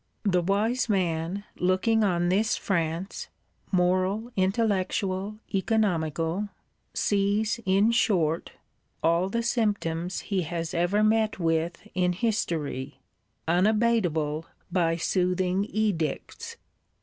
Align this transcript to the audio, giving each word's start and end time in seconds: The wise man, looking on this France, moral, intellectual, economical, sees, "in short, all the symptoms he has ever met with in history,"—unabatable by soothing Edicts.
The 0.23 0.41
wise 0.41 0.89
man, 0.89 1.43
looking 1.57 2.03
on 2.03 2.29
this 2.29 2.57
France, 2.57 3.27
moral, 3.71 4.31
intellectual, 4.35 5.37
economical, 5.53 6.49
sees, 6.91 7.59
"in 7.67 7.91
short, 7.91 8.51
all 9.03 9.29
the 9.29 9.43
symptoms 9.43 10.21
he 10.21 10.41
has 10.41 10.73
ever 10.73 11.03
met 11.03 11.37
with 11.37 11.87
in 11.93 12.13
history,"—unabatable 12.13 14.45
by 14.71 14.95
soothing 14.95 15.65
Edicts. 15.69 16.57